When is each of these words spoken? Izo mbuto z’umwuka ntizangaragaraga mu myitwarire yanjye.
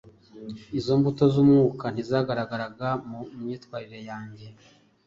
Izo 0.79 0.93
mbuto 0.99 1.23
z’umwuka 1.33 1.85
ntizangaragaraga 1.93 2.87
mu 3.09 3.19
myitwarire 3.41 3.99
yanjye. 4.09 4.45